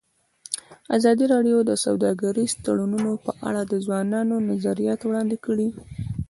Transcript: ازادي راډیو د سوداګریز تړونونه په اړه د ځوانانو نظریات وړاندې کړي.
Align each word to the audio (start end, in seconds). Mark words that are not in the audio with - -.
ازادي 0.97 1.25
راډیو 1.33 1.57
د 1.65 1.71
سوداګریز 1.85 2.51
تړونونه 2.65 3.11
په 3.25 3.31
اړه 3.47 3.61
د 3.65 3.73
ځوانانو 3.85 4.35
نظریات 4.49 4.99
وړاندې 5.03 5.37
کړي. 5.45 5.67